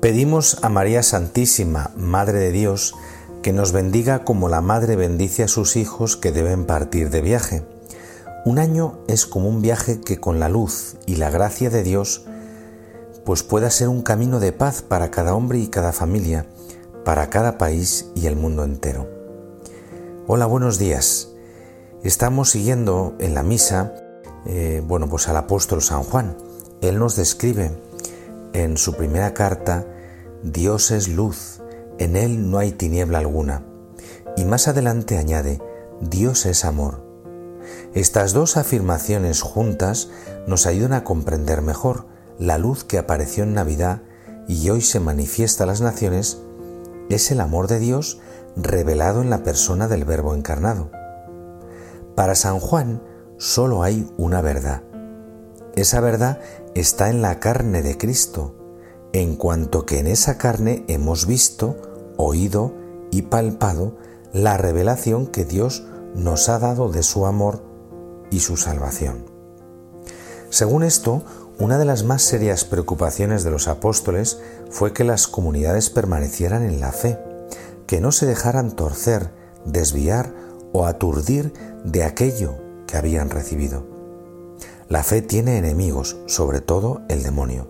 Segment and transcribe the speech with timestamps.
[0.00, 2.94] Pedimos a María Santísima, Madre de Dios,
[3.42, 7.62] que nos bendiga como la Madre bendice a sus hijos que deben partir de viaje.
[8.46, 12.24] Un año es como un viaje que con la luz y la gracia de Dios
[13.26, 16.46] pues pueda ser un camino de paz para cada hombre y cada familia,
[17.04, 19.06] para cada país y el mundo entero.
[20.26, 21.28] Hola, buenos días.
[22.02, 23.92] Estamos siguiendo en la misa,
[24.46, 26.38] eh, bueno, pues al apóstol San Juan.
[26.80, 27.72] Él nos describe
[28.52, 29.86] en su primera carta,
[30.42, 31.60] Dios es luz,
[31.98, 33.64] en Él no hay tiniebla alguna.
[34.36, 35.60] Y más adelante añade,
[36.00, 37.04] Dios es amor.
[37.94, 40.08] Estas dos afirmaciones juntas
[40.46, 42.06] nos ayudan a comprender mejor
[42.38, 44.02] la luz que apareció en Navidad
[44.48, 46.40] y hoy se manifiesta a las naciones,
[47.10, 48.18] es el amor de Dios
[48.56, 50.90] revelado en la persona del Verbo encarnado.
[52.14, 53.02] Para San Juan
[53.36, 54.82] solo hay una verdad.
[55.74, 56.40] Esa verdad
[56.74, 58.54] está en la carne de Cristo,
[59.12, 61.76] en cuanto que en esa carne hemos visto,
[62.16, 62.74] oído
[63.10, 63.96] y palpado
[64.32, 67.62] la revelación que Dios nos ha dado de su amor
[68.30, 69.24] y su salvación.
[70.50, 71.24] Según esto,
[71.58, 76.80] una de las más serias preocupaciones de los apóstoles fue que las comunidades permanecieran en
[76.80, 77.18] la fe,
[77.86, 79.30] que no se dejaran torcer,
[79.64, 80.32] desviar
[80.72, 81.52] o aturdir
[81.84, 82.54] de aquello
[82.86, 83.99] que habían recibido.
[84.90, 87.68] La fe tiene enemigos, sobre todo el demonio.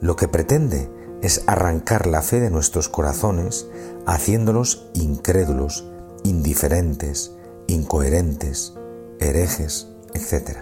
[0.00, 3.66] Lo que pretende es arrancar la fe de nuestros corazones,
[4.06, 5.84] haciéndolos incrédulos,
[6.24, 7.32] indiferentes,
[7.66, 8.72] incoherentes,
[9.20, 10.60] herejes, etc.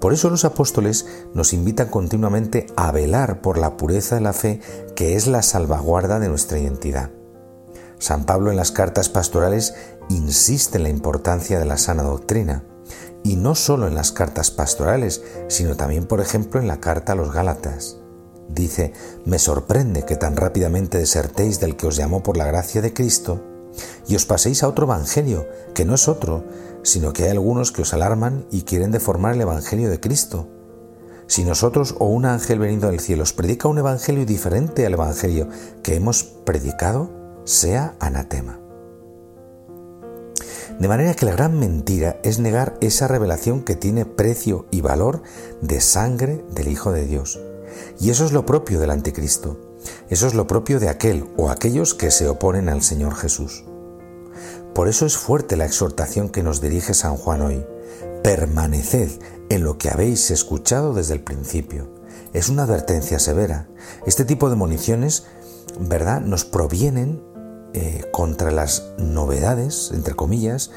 [0.00, 4.60] Por eso los apóstoles nos invitan continuamente a velar por la pureza de la fe
[4.94, 7.10] que es la salvaguarda de nuestra identidad.
[7.98, 9.74] San Pablo en las cartas pastorales
[10.10, 12.66] insiste en la importancia de la sana doctrina
[13.24, 17.16] y no solo en las cartas pastorales, sino también, por ejemplo, en la carta a
[17.16, 17.98] los Gálatas.
[18.48, 18.92] Dice,
[19.24, 23.40] me sorprende que tan rápidamente desertéis del que os llamó por la gracia de Cristo
[24.06, 26.44] y os paséis a otro evangelio, que no es otro,
[26.82, 30.48] sino que hay algunos que os alarman y quieren deformar el evangelio de Cristo.
[31.26, 35.48] Si nosotros o un ángel venido del cielo os predica un evangelio diferente al evangelio
[35.82, 37.10] que hemos predicado,
[37.44, 38.61] sea anatema.
[40.82, 45.22] De manera que la gran mentira es negar esa revelación que tiene precio y valor
[45.60, 47.38] de sangre del Hijo de Dios.
[48.00, 49.60] Y eso es lo propio del anticristo.
[50.10, 53.62] Eso es lo propio de aquel o aquellos que se oponen al Señor Jesús.
[54.74, 57.64] Por eso es fuerte la exhortación que nos dirige San Juan hoy.
[58.24, 59.20] Permaneced
[59.50, 61.92] en lo que habéis escuchado desde el principio.
[62.32, 63.68] Es una advertencia severa.
[64.04, 65.26] Este tipo de municiones,
[65.78, 67.22] ¿verdad?, nos provienen
[67.74, 70.70] eh, contra las novedades, entre comillas,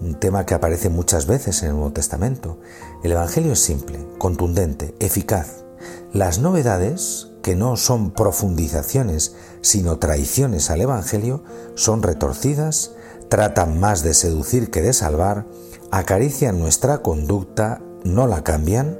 [0.00, 2.58] un tema que aparece muchas veces en el Nuevo Testamento.
[3.02, 5.64] El Evangelio es simple, contundente, eficaz.
[6.12, 11.42] Las novedades, que no son profundizaciones, sino traiciones al Evangelio,
[11.74, 12.92] son retorcidas,
[13.28, 15.46] tratan más de seducir que de salvar,
[15.90, 18.98] acarician nuestra conducta, no la cambian,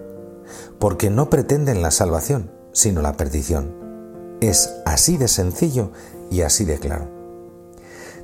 [0.79, 3.75] porque no pretenden la salvación, sino la perdición.
[4.41, 5.93] Es así de sencillo
[6.31, 7.22] y así de claro.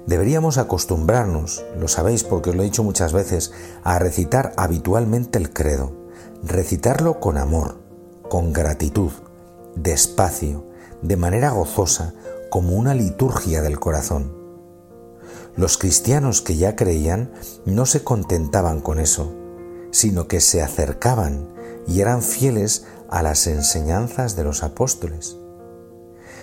[0.07, 5.53] Deberíamos acostumbrarnos, lo sabéis porque os lo he dicho muchas veces, a recitar habitualmente el
[5.53, 5.93] credo,
[6.43, 7.79] recitarlo con amor,
[8.29, 9.11] con gratitud,
[9.75, 10.65] despacio,
[11.03, 12.15] de manera gozosa,
[12.51, 14.37] como una liturgia del corazón.
[15.57, 17.33] Los cristianos que ya creían
[17.67, 19.35] no se contentaban con eso,
[19.91, 21.49] sino que se acercaban
[21.87, 25.37] y eran fieles a las enseñanzas de los apóstoles.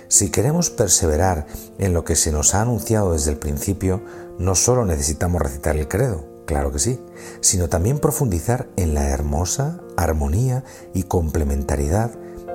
[0.07, 4.01] Si queremos perseverar en lo que se nos ha anunciado desde el principio,
[4.37, 6.99] no solo necesitamos recitar el credo, claro que sí,
[7.41, 10.63] sino también profundizar en la hermosa armonía
[10.93, 12.11] y complementariedad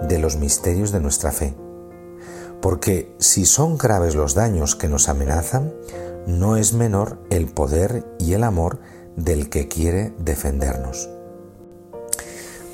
[0.08, 1.54] de los misterios de nuestra fe.
[2.60, 5.72] Porque si son graves los daños que nos amenazan,
[6.26, 8.78] no es menor el poder y el amor
[9.16, 11.08] del que quiere defendernos.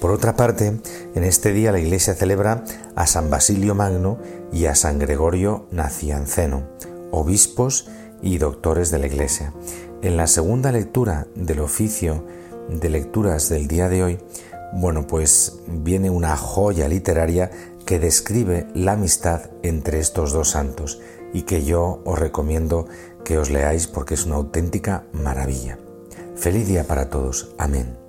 [0.01, 0.79] Por otra parte,
[1.15, 2.65] en este día la Iglesia celebra
[2.95, 4.19] a San Basilio Magno
[4.53, 6.65] y a San Gregorio Nacianceno,
[7.11, 7.89] obispos
[8.23, 9.53] y doctores de la Iglesia.
[10.03, 12.25] En la segunda lectura del oficio
[12.69, 14.19] de lecturas del día de hoy,
[14.75, 17.51] bueno, pues viene una joya literaria
[17.87, 21.01] que describe la amistad entre estos dos santos
[21.33, 22.87] y que yo os recomiendo
[23.25, 25.79] que os leáis porque es una auténtica maravilla.
[26.37, 27.55] Feliz día para todos.
[27.59, 28.06] Amén.